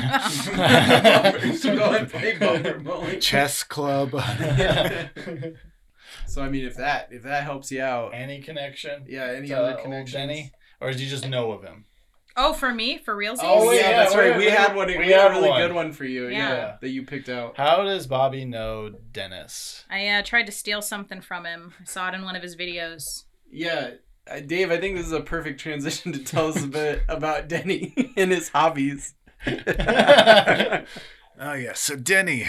so 1.57 1.75
go 1.75 1.91
and 1.93 2.09
play 2.09 2.37
bumper 2.37 2.79
bowling. 2.79 3.19
Chess 3.19 3.63
club. 3.63 4.11
So 6.27 6.41
I 6.41 6.49
mean, 6.49 6.65
if 6.65 6.75
that 6.77 7.09
if 7.11 7.23
that 7.23 7.43
helps 7.43 7.71
you 7.71 7.81
out, 7.81 8.13
Any 8.13 8.41
connection? 8.41 9.05
yeah. 9.07 9.25
Any 9.25 9.47
to 9.49 9.53
other 9.55 9.71
connection? 9.81 9.91
connections? 9.91 10.13
Denny, 10.13 10.51
or 10.81 10.91
did 10.91 10.99
you 11.01 11.07
just 11.09 11.27
know 11.27 11.51
of 11.51 11.63
him? 11.63 11.85
Oh, 12.39 12.53
for 12.53 12.71
me, 12.71 12.99
for 12.99 13.15
real? 13.15 13.35
Oh 13.41 13.71
yeah, 13.71 13.79
yeah, 13.81 13.91
that's 14.03 14.13
we- 14.15 14.21
right. 14.21 14.37
We, 14.37 14.45
we- 14.45 14.51
had 14.51 14.75
one. 14.75 14.87
We, 14.87 14.97
we 14.99 15.07
had 15.07 15.21
had 15.21 15.31
a 15.31 15.33
really 15.35 15.49
one. 15.49 15.61
good 15.61 15.73
one 15.73 15.91
for 15.91 16.05
you. 16.05 16.27
Yeah. 16.27 16.37
Yeah. 16.49 16.77
that 16.81 16.89
you 16.89 17.03
picked 17.03 17.29
out. 17.29 17.57
How 17.57 17.83
does 17.83 18.05
Bobbi 18.07 18.47
know 18.47 18.91
Dennis? 19.11 19.85
I 19.89 20.07
uh, 20.07 20.21
tried 20.23 20.45
to 20.45 20.51
steal 20.51 20.81
something 20.83 21.19
from 21.21 21.45
him. 21.45 21.73
I 21.81 21.85
saw 21.85 22.09
it 22.09 22.13
in 22.13 22.23
one 22.23 22.35
of 22.35 22.43
his 22.43 22.55
videos. 22.55 23.23
Yeah, 23.51 23.91
uh, 24.29 24.39
Dave. 24.41 24.69
I 24.71 24.77
think 24.79 24.97
this 24.97 25.07
is 25.07 25.13
a 25.13 25.21
perfect 25.21 25.59
transition 25.59 26.11
to 26.13 26.19
tell 26.23 26.49
us 26.49 26.63
a 26.63 26.67
bit 26.67 27.01
about 27.09 27.47
Denny 27.47 27.93
and 28.17 28.31
his 28.31 28.49
hobbies. 28.49 29.15
Oh 31.39 31.53
yeah, 31.53 31.73
so 31.73 31.95
Denny 31.95 32.45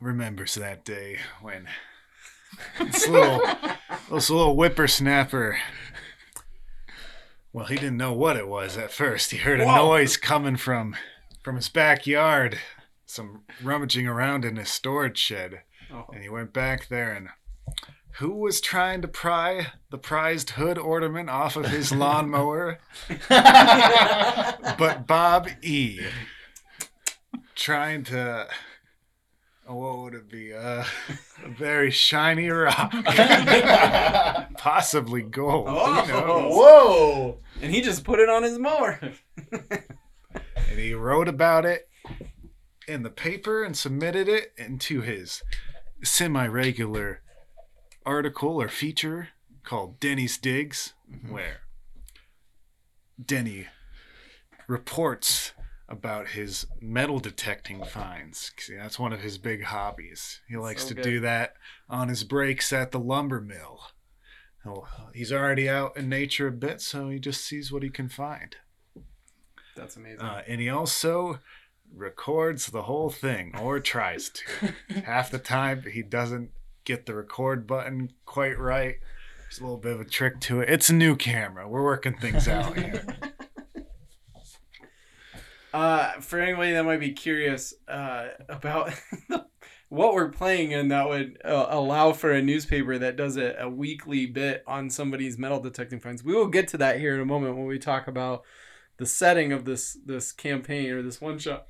remembers 0.00 0.54
that 0.54 0.82
day 0.84 1.18
when 1.42 1.66
this 2.78 3.08
little 3.08 3.40
this 4.10 4.30
little 4.30 4.54
whippersnapper. 4.54 5.58
Well, 7.52 7.66
he 7.66 7.76
didn't 7.76 7.96
know 7.96 8.12
what 8.12 8.36
it 8.36 8.48
was 8.48 8.76
at 8.76 8.92
first. 8.92 9.30
He 9.30 9.38
heard 9.38 9.60
a 9.60 9.66
Whoa. 9.66 9.76
noise 9.76 10.16
coming 10.16 10.56
from 10.56 10.94
from 11.42 11.56
his 11.56 11.68
backyard, 11.68 12.58
some 13.06 13.42
rummaging 13.62 14.06
around 14.06 14.44
in 14.44 14.56
his 14.56 14.68
storage 14.70 15.18
shed, 15.18 15.62
Oh. 15.92 16.06
and 16.12 16.22
he 16.22 16.28
went 16.28 16.52
back 16.52 16.88
there 16.88 17.12
and 17.12 17.28
Who 18.18 18.32
was 18.34 18.60
trying 18.60 19.00
to 19.02 19.08
pry 19.08 19.68
the 19.90 19.98
prized 19.98 20.50
hood 20.50 20.76
ornament 20.78 21.30
off 21.30 21.56
of 21.56 21.66
his 21.66 21.92
lawnmower? 21.94 22.78
but 23.28 25.04
Bob 25.06 25.48
E. 25.62 26.00
Trying 27.54 28.04
to. 28.04 28.48
oh, 29.68 29.74
What 29.76 29.98
would 29.98 30.14
it 30.14 30.28
be? 30.28 30.52
Uh, 30.52 30.84
a 31.46 31.48
very 31.48 31.90
shiny 31.90 32.48
rock. 32.48 32.92
Possibly 34.56 35.22
gold. 35.22 35.66
Oh. 35.68 36.02
Who 36.02 36.26
knows? 36.26 36.54
Whoa! 36.54 37.38
And 37.62 37.72
he 37.72 37.80
just 37.80 38.04
put 38.04 38.18
it 38.18 38.28
on 38.28 38.42
his 38.42 38.58
mower. 38.58 39.00
And 39.52 40.78
he 40.78 40.92
wrote 40.92 41.28
about 41.28 41.64
it 41.64 41.88
in 42.88 43.02
the 43.02 43.10
paper 43.10 43.62
and 43.62 43.76
submitted 43.76 44.28
it 44.28 44.52
into 44.56 45.00
his 45.00 45.42
semi 46.02 46.46
regular 46.46 47.22
article 48.04 48.60
or 48.60 48.68
feature 48.68 49.28
called 49.62 49.98
Denny's 50.00 50.38
Digs, 50.38 50.94
mm-hmm. 51.10 51.32
where 51.32 51.60
Denny 53.24 53.66
reports 54.68 55.52
about 55.88 56.28
his 56.30 56.66
metal 56.80 57.20
detecting 57.20 57.84
finds. 57.84 58.50
'Cause 58.50 58.70
that's 58.76 58.98
one 58.98 59.12
of 59.12 59.20
his 59.20 59.38
big 59.38 59.62
hobbies. 59.64 60.40
He 60.48 60.56
likes 60.56 60.82
So 60.82 60.88
to 60.88 60.94
good. 60.94 61.02
do 61.04 61.20
that 61.20 61.54
on 61.88 62.08
his 62.08 62.24
breaks 62.24 62.72
at 62.72 62.90
the 62.90 62.98
lumber 62.98 63.40
mill. 63.40 63.90
Well, 64.64 64.88
he's 65.14 65.32
already 65.32 65.68
out 65.68 65.96
in 65.96 66.08
nature 66.08 66.48
a 66.48 66.52
bit, 66.52 66.80
so 66.80 67.08
he 67.08 67.20
just 67.20 67.44
sees 67.44 67.70
what 67.70 67.84
he 67.84 67.88
can 67.90 68.08
find. 68.08 68.56
That's 69.76 69.94
amazing. 69.96 70.22
Uh, 70.22 70.42
and 70.48 70.60
he 70.60 70.68
also 70.68 71.38
records 71.94 72.66
the 72.66 72.82
whole 72.82 73.10
thing, 73.10 73.56
or 73.56 73.78
tries 73.78 74.28
to. 74.30 74.74
Half 75.04 75.30
the 75.30 75.38
time, 75.38 75.82
he 75.82 76.02
doesn't 76.02 76.50
get 76.84 77.06
the 77.06 77.14
record 77.14 77.64
button 77.66 78.12
quite 78.24 78.58
right. 78.58 78.96
There's 79.42 79.60
a 79.60 79.62
little 79.62 79.78
bit 79.78 79.92
of 79.92 80.00
a 80.00 80.04
trick 80.04 80.40
to 80.40 80.60
it. 80.62 80.68
It's 80.68 80.90
a 80.90 80.94
new 80.94 81.14
camera. 81.14 81.68
We're 81.68 81.84
working 81.84 82.16
things 82.18 82.48
out 82.48 82.76
here. 82.76 83.04
Uh, 85.76 86.18
for 86.22 86.40
anybody 86.40 86.72
that 86.72 86.86
might 86.86 87.00
be 87.00 87.12
curious 87.12 87.74
uh, 87.86 88.28
about 88.48 88.94
what 89.90 90.14
we're 90.14 90.30
playing 90.30 90.72
and 90.72 90.90
that 90.90 91.06
would 91.06 91.38
uh, 91.44 91.66
allow 91.68 92.14
for 92.14 92.32
a 92.32 92.40
newspaper 92.40 92.96
that 92.96 93.14
does 93.14 93.36
a, 93.36 93.54
a 93.60 93.68
weekly 93.68 94.24
bit 94.24 94.64
on 94.66 94.88
somebody's 94.88 95.36
metal 95.36 95.60
detecting 95.60 96.00
finds, 96.00 96.24
we 96.24 96.32
will 96.32 96.46
get 96.46 96.66
to 96.66 96.78
that 96.78 96.98
here 96.98 97.14
in 97.14 97.20
a 97.20 97.26
moment 97.26 97.58
when 97.58 97.66
we 97.66 97.78
talk 97.78 98.08
about 98.08 98.42
the 98.96 99.04
setting 99.04 99.52
of 99.52 99.66
this 99.66 99.98
this 100.02 100.32
campaign 100.32 100.90
or 100.92 101.02
this 101.02 101.20
one 101.20 101.38
shot. 101.38 101.66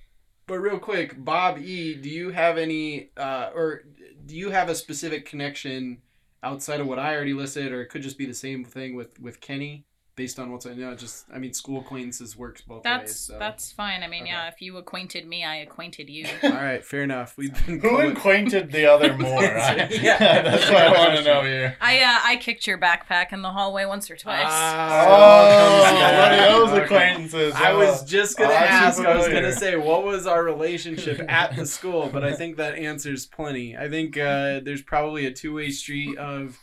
But 0.46 0.60
real 0.60 0.78
quick, 0.78 1.24
Bob 1.24 1.58
E, 1.58 1.96
do 1.96 2.08
you 2.08 2.30
have 2.30 2.58
any 2.58 3.10
uh, 3.16 3.50
or 3.56 3.86
do 4.24 4.36
you 4.36 4.50
have 4.50 4.68
a 4.68 4.76
specific 4.76 5.26
connection 5.26 6.00
outside 6.44 6.78
of 6.78 6.86
what 6.86 7.00
I 7.00 7.12
already 7.12 7.34
listed, 7.34 7.72
or 7.72 7.82
it 7.82 7.88
could 7.88 8.02
just 8.02 8.18
be 8.18 8.26
the 8.26 8.34
same 8.34 8.64
thing 8.64 8.94
with 8.94 9.18
with 9.18 9.40
Kenny? 9.40 9.84
Based 10.16 10.38
on 10.38 10.50
what's 10.50 10.64
I 10.64 10.72
know, 10.72 10.94
just 10.94 11.26
I 11.30 11.38
mean, 11.38 11.52
school 11.52 11.80
acquaintances 11.82 12.38
works 12.38 12.62
both 12.62 12.82
That's 12.82 13.02
ways. 13.10 13.16
So. 13.16 13.38
that's 13.38 13.70
fine. 13.70 14.02
I 14.02 14.08
mean, 14.08 14.22
Okay. 14.22 14.30
yeah, 14.32 14.48
if 14.48 14.62
you 14.62 14.78
acquainted 14.78 15.26
me, 15.28 15.44
I 15.44 15.56
acquainted 15.56 16.08
you. 16.08 16.26
All 16.42 16.48
right, 16.52 16.82
fair 16.82 17.02
enough. 17.02 17.36
We've 17.36 17.52
been 17.66 17.80
Who 17.80 17.90
going- 17.90 18.12
acquainted 18.12 18.72
the 18.72 18.86
other 18.86 19.14
more? 19.18 19.44
I, 19.44 19.88
Yeah. 19.90 20.16
that's 20.42 20.70
what 20.70 20.78
I 20.78 20.88
want 20.96 21.18
to 21.18 21.22
know 21.22 21.42
here. 21.42 21.76
I 21.82 21.98
uh, 22.02 22.18
I 22.24 22.36
kicked 22.36 22.66
your 22.66 22.78
backpack 22.78 23.34
in 23.34 23.42
the 23.42 23.50
hallway 23.50 23.84
once 23.84 24.10
or 24.10 24.16
twice. 24.16 24.46
Oh, 24.46 24.48
Ah, 24.50 26.30
one 26.30 26.32
of 26.32 26.38
those 26.70 26.70
okay. 26.78 26.84
acquaintances. 26.84 27.54
I 27.54 27.72
uh, 27.72 27.76
was 27.76 28.02
just 28.04 28.38
gonna 28.38 28.52
Oh, 28.54 28.56
ask. 28.56 28.98
I 28.98 29.14
was 29.16 29.28
gonna 29.28 29.52
say, 29.52 29.76
what 29.76 30.02
was 30.02 30.26
our 30.26 30.42
relationship 30.42 31.20
at 31.30 31.54
the 31.56 31.66
school? 31.66 32.08
But 32.10 32.24
I 32.24 32.32
think 32.32 32.56
that 32.56 32.76
answers 32.76 33.26
plenty. 33.26 33.76
I 33.76 33.90
think 33.90 34.16
uh, 34.16 34.60
there's 34.60 34.80
probably 34.82 35.26
a 35.26 35.30
two 35.30 35.52
way 35.54 35.70
street 35.70 36.16
of 36.16 36.58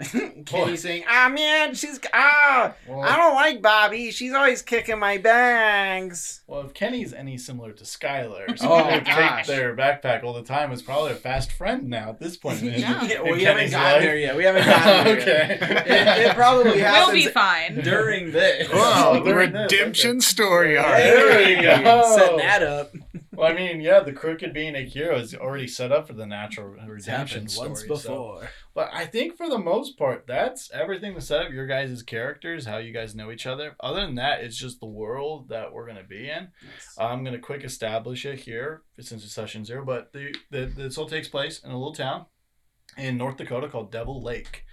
Kenny 0.46 0.76
saying, 0.76 1.04
"Ah, 1.08 1.28
man, 1.28 1.74
she's 1.74 2.00
ah, 2.12 2.72
Well, 2.86 3.02
I 3.02 3.16
don't 3.16 3.34
like 3.34 3.60
Bobbi. 3.60 4.12
She's 4.12 4.32
always 4.32 4.62
kicking 4.62 4.98
my 4.98 5.18
bags." 5.18 6.42
well, 6.46 6.60
if 6.62 6.74
Kenny's 6.74 7.12
any 7.12 7.36
similar 7.38 7.72
to 7.72 7.84
Skyler, 7.84 8.46
so 8.58 8.66
Oh, 8.70 8.78
someone 8.78 8.92
who 9.00 9.04
gosh. 9.04 9.36
takes 9.46 9.48
their 9.48 9.76
backpack 9.76 10.22
all 10.24 10.32
the 10.32 10.42
time 10.42 10.72
is 10.72 10.82
probably 10.82 11.12
a 11.12 11.16
fast 11.16 11.52
friend 11.52 11.88
now 11.88 12.10
at 12.10 12.20
this 12.20 12.36
point. 12.36 12.62
In, 12.62 12.80
Yeah. 12.80 13.02
Yeah, 13.04 13.22
in 13.24 13.32
we 13.32 13.44
haven't 13.44 13.70
gotten 13.70 13.92
life. 13.92 14.02
there 14.02 14.16
yet. 14.16 14.36
We 14.36 14.44
haven't 14.44 14.64
gotten 14.64 15.04
there 15.04 15.20
okay. 15.20 15.58
It, 15.60 16.26
it 16.30 16.34
probably 16.34 16.80
we'll 16.80 17.12
be 17.12 17.26
fine. 17.26 17.80
during 17.82 18.32
this. 18.32 18.68
Oh, 18.72 19.14
the 19.22 19.30
During 19.30 19.52
this, 19.52 19.72
redemption 19.72 20.20
story 20.20 20.76
arc. 20.78 20.96
There 20.96 21.56
we 21.56 21.62
go. 21.62 22.16
Setting 22.16 22.36
that 22.38 22.62
up. 22.62 22.92
Well, 23.40 23.50
I 23.50 23.54
mean, 23.54 23.80
yeah, 23.80 24.00
the 24.00 24.12
crooked 24.12 24.52
being 24.52 24.76
a 24.76 24.82
hero 24.82 25.16
is 25.16 25.34
already 25.34 25.66
set 25.66 25.90
up 25.90 26.06
for 26.06 26.12
the 26.12 26.26
natural 26.26 26.76
redemption 26.86 27.48
story. 27.48 27.68
once 27.70 27.80
so- 27.80 27.88
before. 27.88 28.50
But 28.74 28.90
I 28.92 29.06
think 29.06 29.38
for 29.38 29.48
the 29.48 29.58
most 29.58 29.96
part, 29.96 30.26
that's 30.26 30.70
everything 30.72 31.14
to 31.14 31.22
set 31.22 31.46
up 31.46 31.50
your 31.50 31.66
guys' 31.66 32.02
characters, 32.02 32.66
how 32.66 32.76
you 32.76 32.92
guys 32.92 33.14
know 33.14 33.30
each 33.30 33.46
other. 33.46 33.76
Other 33.80 34.02
than 34.02 34.16
that, 34.16 34.42
it's 34.42 34.58
just 34.58 34.78
the 34.78 34.86
world 34.86 35.48
that 35.48 35.72
we're 35.72 35.86
gonna 35.86 36.04
be 36.04 36.28
in. 36.28 36.48
I'm 36.98 37.24
gonna 37.24 37.38
quick 37.38 37.64
establish 37.64 38.26
it 38.26 38.40
here 38.40 38.82
since 39.00 39.24
it's 39.24 39.32
session 39.32 39.64
zero. 39.64 39.86
But 39.86 40.12
the, 40.12 40.34
the 40.50 40.66
this 40.66 40.98
all 40.98 41.08
takes 41.08 41.28
place 41.28 41.64
in 41.64 41.70
a 41.70 41.78
little 41.78 41.94
town 41.94 42.26
in 42.98 43.16
North 43.16 43.38
Dakota 43.38 43.68
called 43.68 43.90
Devil 43.90 44.22
Lake. 44.22 44.64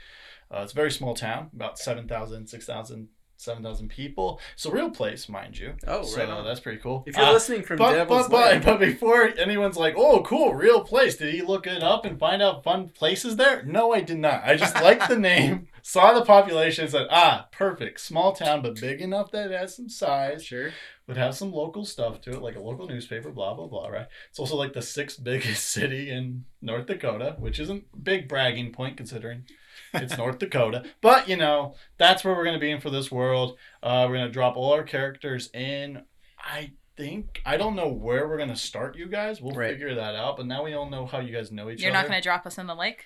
Uh, 0.54 0.60
it's 0.64 0.74
a 0.74 0.76
very 0.76 0.92
small 0.92 1.14
town, 1.14 1.50
about 1.54 1.78
7,000, 1.78 2.48
6,000, 2.48 3.10
7,000 3.38 3.88
people. 3.90 4.40
It's 4.56 4.66
a 4.66 4.72
real 4.72 4.90
place, 4.90 5.30
mind 5.30 5.58
you. 5.58 5.74
Oh, 5.88 6.04
so 6.04 6.18
right 6.18 6.28
on. 6.30 6.44
that's 6.46 6.60
pretty 6.60 6.80
cool. 6.80 7.04
If 7.06 7.16
you're 7.16 7.26
Uh, 7.26 7.34
listening 7.34 7.64
from 7.64 7.78
but, 7.78 7.94
Devil's 7.94 8.28
but, 8.28 8.32
but, 8.32 8.52
Lake- 8.56 8.64
but 8.66 8.80
before 8.80 9.24
anyone's 9.38 9.78
like, 9.78 9.94
oh, 9.98 10.22
cool, 10.24 10.54
real 10.56 10.82
place, 10.84 11.16
did 11.18 11.34
he 11.34 11.42
look 11.42 11.68
it 11.68 11.84
up 11.84 12.04
and 12.06 12.20
find 12.20 12.42
out 12.42 12.64
fun 12.64 12.90
places 12.90 13.36
there? 13.36 13.64
No, 13.64 13.94
I 13.94 14.02
did 14.02 14.18
not. 14.18 14.44
I 14.44 14.56
just 14.58 14.76
liked 14.76 15.08
the 15.08 15.18
name, 15.20 15.68
saw 15.82 16.14
the 16.14 16.26
population, 16.26 16.88
said, 16.88 17.08
ah, 17.12 17.48
perfect. 17.52 18.00
Small 18.00 18.34
town, 18.34 18.62
but 18.62 18.82
big 18.82 19.02
enough 19.02 19.32
that 19.32 19.52
it 19.52 19.58
has 19.60 19.76
some 19.76 19.88
size, 19.90 20.44
sure. 20.44 20.72
would 21.08 21.18
have 21.18 21.36
some 21.36 21.52
local 21.54 21.86
stuff 21.86 22.20
to 22.22 22.32
it, 22.32 22.42
like 22.42 22.56
a 22.56 22.60
local 22.60 22.88
newspaper, 22.88 23.30
blah, 23.30 23.54
blah, 23.54 23.68
blah, 23.68 23.88
right? 23.88 24.08
It's 24.30 24.40
also 24.40 24.56
like 24.56 24.74
the 24.74 24.82
sixth 24.82 25.24
biggest 25.24 25.64
city 25.70 26.10
in 26.10 26.46
North 26.62 26.88
Dakota, 26.88 27.36
which 27.40 27.60
isn't 27.60 27.86
a 27.94 27.98
big 27.98 28.28
bragging 28.28 28.72
point 28.74 28.98
considering 28.98 29.44
it's 29.94 30.18
North 30.18 30.40
Dakota. 30.40 30.84
But, 31.02 31.28
you 31.30 31.36
know, 31.38 31.76
that's 31.98 32.24
where 32.24 32.34
we're 32.36 32.44
going 32.46 32.56
to 32.56 32.60
be 32.60 32.72
in 32.72 32.82
for 32.82 32.90
this 32.90 33.12
world. 33.12 33.58
Uh, 33.84 34.06
we're 34.10 34.16
going 34.18 34.28
to 34.28 34.32
drop 34.34 34.56
all 34.58 34.74
our 34.74 34.84
characters 34.84 35.50
in. 35.54 36.04
I 36.40 36.72
think, 36.96 37.42
I 37.46 37.58
don't 37.58 37.76
know 37.76 37.88
where 37.90 38.28
we're 38.28 38.38
going 38.38 38.50
to 38.50 38.56
start 38.56 38.96
you 38.98 39.08
guys. 39.08 39.42
We'll 39.42 39.54
Right. 39.56 39.72
figure 39.72 39.96
that 39.96 40.16
out. 40.16 40.38
But 40.38 40.48
now 40.48 40.64
we 40.64 40.74
all 40.74 40.90
know 40.90 41.06
how 41.06 41.20
you 41.20 41.34
guys 41.34 41.52
know 41.52 41.70
each 41.70 41.80
other. 41.80 41.84
You're 41.84 41.94
not 41.94 42.08
going 42.08 42.18
to 42.20 42.24
drop 42.24 42.46
us 42.46 42.58
in 42.58 42.68
the 42.68 42.76
lake. 42.76 43.06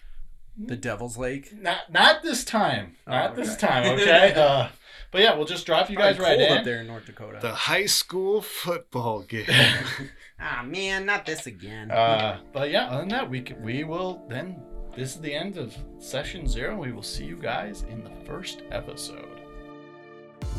The 0.57 0.75
Devil's 0.75 1.17
Lake. 1.17 1.53
Not, 1.53 1.91
not 1.91 2.21
this 2.23 2.43
time. 2.43 2.97
Oh, 3.07 3.11
Not 3.11 3.35
this 3.37 3.55
time, 3.55 3.85
okay? 3.99 4.33
uh, 4.35 4.67
but 5.09 5.21
yeah, 5.21 5.33
we'll 5.35 5.45
just 5.45 5.65
drop 5.65 5.89
you 5.89 5.95
guys 5.95 6.19
right 6.19 6.39
in. 6.39 6.57
up 6.57 6.65
there 6.65 6.81
in 6.81 6.87
North 6.87 7.05
Dakota. 7.05 7.39
The 7.41 7.53
high 7.53 7.85
school 7.85 8.41
football 8.41 9.21
game. 9.21 9.45
Ah 10.43 10.63
man, 10.65 11.05
not 11.05 11.23
this 11.27 11.45
again. 11.45 11.91
Uh, 11.91 12.39
but 12.51 12.71
yeah, 12.71 12.87
other 12.87 13.01
than 13.01 13.09
that, 13.09 13.29
we 13.29 13.45
c- 13.45 13.53
we 13.61 13.83
will 13.83 14.25
then. 14.27 14.59
This 14.93 15.15
is 15.15 15.21
the 15.21 15.33
end 15.33 15.57
of 15.57 15.75
session 15.99 16.45
zero. 16.47 16.75
We 16.75 16.91
will 16.91 17.01
see 17.01 17.23
you 17.23 17.37
guys 17.37 17.85
in 17.89 18.03
the 18.03 18.11
first 18.25 18.63
episode. 18.71 19.39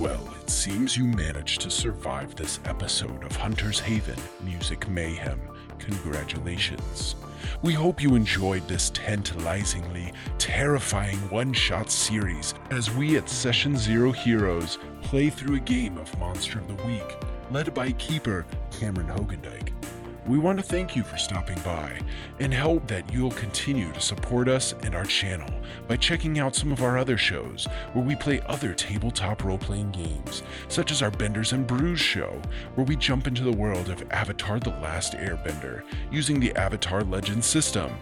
Well, 0.01 0.27
it 0.41 0.49
seems 0.49 0.97
you 0.97 1.05
managed 1.05 1.61
to 1.61 1.71
survive 1.71 2.35
this 2.35 2.59
episode 2.65 3.25
of 3.25 3.37
Hunter's 3.37 3.79
Haven 3.79 4.17
Music 4.43 4.89
Mayhem. 4.89 5.39
Congratulations. 5.79 7.15
We 7.61 7.75
hope 7.75 8.03
you 8.03 8.15
enjoyed 8.15 8.67
this 8.67 8.89
tantalizingly 8.91 10.15
terrifying 10.39 11.19
one 11.29 11.53
shot 11.53 11.91
series 11.91 12.55
as 12.71 12.91
we 12.91 13.19
at 13.19 13.29
Session 13.29 13.77
Zero 13.77 14.13
Heroes 14.13 14.79
play 15.03 15.29
through 15.29 15.57
a 15.57 15.61
game 15.61 15.99
of 15.99 16.19
Monster 16.19 16.59
of 16.59 16.69
the 16.69 16.83
Week, 16.85 17.17
led 17.51 17.75
by 17.75 17.93
Keeper 17.93 18.47
Cameron 18.71 19.09
Hoogendyk. 19.09 19.73
We 20.25 20.39
want 20.39 20.61
to 20.61 20.65
thank 20.65 20.95
you 20.95 21.03
for 21.03 21.17
stopping 21.17 21.59
by 21.65 21.99
and 22.39 22.55
hope 22.55 22.87
that 22.87 23.13
you'll 23.13 23.33
continue 23.33 23.93
to 23.93 24.01
support 24.01 24.49
us 24.49 24.73
and 24.83 24.95
our 24.95 25.05
channel 25.05 25.53
by 25.89 25.97
checking 25.97 26.39
out 26.39 26.55
some 26.55 26.71
of 26.71 26.81
our 26.81 26.97
other 26.97 27.19
shows 27.19 27.67
where 27.93 28.05
we 28.05 28.15
play 28.15 28.41
other 28.47 28.73
tabletop 28.73 29.43
role 29.43 29.59
playing 29.59 29.91
games, 29.91 30.45
such 30.69 30.93
as 30.93 31.03
our 31.03 31.11
Benders 31.11 31.53
and 31.53 31.67
Brews 31.67 31.99
show, 31.99 32.41
where 32.77 32.87
we 32.87 32.95
jump 32.95 33.27
into 33.27 33.43
the 33.43 33.51
world 33.51 33.89
of 33.89 34.05
Avatar 34.13 34.61
The 34.61 34.71
Last 34.71 35.15
Airbender 35.15 35.83
using 36.13 36.39
the 36.39 36.55
Avatar 36.55 37.03
Legends 37.03 37.47
system. 37.47 37.93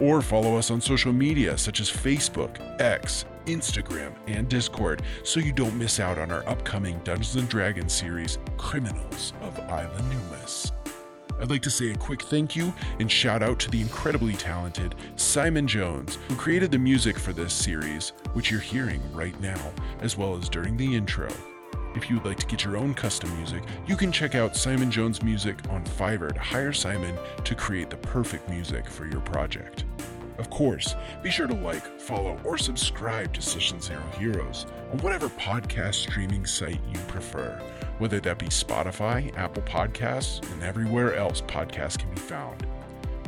Or 0.00 0.22
follow 0.22 0.56
us 0.56 0.70
on 0.70 0.80
social 0.80 1.12
media 1.12 1.58
such 1.58 1.80
as 1.80 1.90
Facebook, 1.90 2.80
X, 2.80 3.26
Instagram, 3.44 4.14
and 4.26 4.48
Discord 4.48 5.02
so 5.22 5.38
you 5.38 5.52
don't 5.52 5.76
miss 5.76 6.00
out 6.00 6.18
on 6.18 6.32
our 6.32 6.48
upcoming 6.48 6.98
Dungeons 7.04 7.36
and 7.36 7.48
Dragons 7.48 7.92
series, 7.92 8.38
Criminals 8.56 9.34
of 9.42 9.58
Isla 9.58 10.00
Numus. 10.08 10.72
I'd 11.40 11.50
like 11.50 11.62
to 11.62 11.70
say 11.70 11.90
a 11.90 11.96
quick 11.96 12.22
thank 12.22 12.56
you 12.56 12.72
and 12.98 13.10
shout 13.10 13.42
out 13.42 13.58
to 13.60 13.70
the 13.70 13.80
incredibly 13.80 14.32
talented 14.32 14.94
Simon 15.16 15.68
Jones, 15.68 16.18
who 16.28 16.34
created 16.34 16.70
the 16.70 16.78
music 16.78 17.18
for 17.18 17.32
this 17.32 17.52
series, 17.52 18.12
which 18.32 18.50
you're 18.50 18.60
hearing 18.60 19.00
right 19.12 19.38
now, 19.40 19.72
as 20.00 20.16
well 20.16 20.36
as 20.36 20.48
during 20.48 20.76
the 20.76 20.96
intro. 20.96 21.28
If 21.94 22.10
you 22.10 22.16
would 22.16 22.26
like 22.26 22.38
to 22.38 22.46
get 22.46 22.64
your 22.64 22.76
own 22.76 22.92
custom 22.94 23.34
music, 23.36 23.62
you 23.86 23.96
can 23.96 24.12
check 24.12 24.34
out 24.34 24.56
Simon 24.56 24.90
Jones 24.90 25.22
Music 25.22 25.56
on 25.70 25.84
Fiverr 25.84 26.32
to 26.32 26.40
hire 26.40 26.72
Simon 26.72 27.16
to 27.44 27.54
create 27.54 27.90
the 27.90 27.96
perfect 27.96 28.48
music 28.48 28.86
for 28.86 29.06
your 29.06 29.20
project. 29.20 29.84
Of 30.38 30.50
course, 30.50 30.94
be 31.22 31.30
sure 31.30 31.46
to 31.48 31.54
like, 31.54 32.00
follow, 32.00 32.38
or 32.44 32.56
subscribe 32.56 33.34
to 33.34 33.42
Session 33.42 33.80
Zero 33.80 34.02
Heroes 34.16 34.66
on 34.92 34.98
whatever 34.98 35.28
podcast 35.30 35.94
streaming 35.94 36.46
site 36.46 36.80
you 36.92 37.00
prefer, 37.08 37.60
whether 37.98 38.20
that 38.20 38.38
be 38.38 38.46
Spotify, 38.46 39.36
Apple 39.36 39.62
Podcasts, 39.62 40.48
and 40.52 40.62
everywhere 40.62 41.16
else 41.16 41.42
podcasts 41.42 41.98
can 41.98 42.10
be 42.14 42.20
found. 42.20 42.66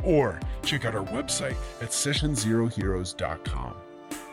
Or 0.03 0.39
check 0.63 0.85
out 0.85 0.95
our 0.95 1.05
website 1.05 1.57
at 1.81 1.89
sessionzeroheroes.com. 1.89 3.75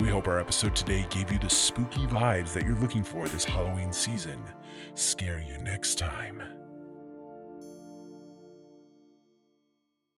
We 0.01 0.09
hope 0.09 0.29
our 0.29 0.39
episode 0.39 0.77
today 0.77 1.07
gave 1.11 1.33
you 1.33 1.39
the 1.39 1.51
spooky 1.51 2.07
vibes 2.07 2.53
that 2.53 2.65
you're 2.65 2.79
looking 2.79 3.03
for 3.03 3.29
this 3.29 3.45
Halloween 3.45 3.93
season. 3.93 4.41
Scare 4.95 5.41
you 5.41 5.59
next 5.59 5.99
time. 5.99 6.43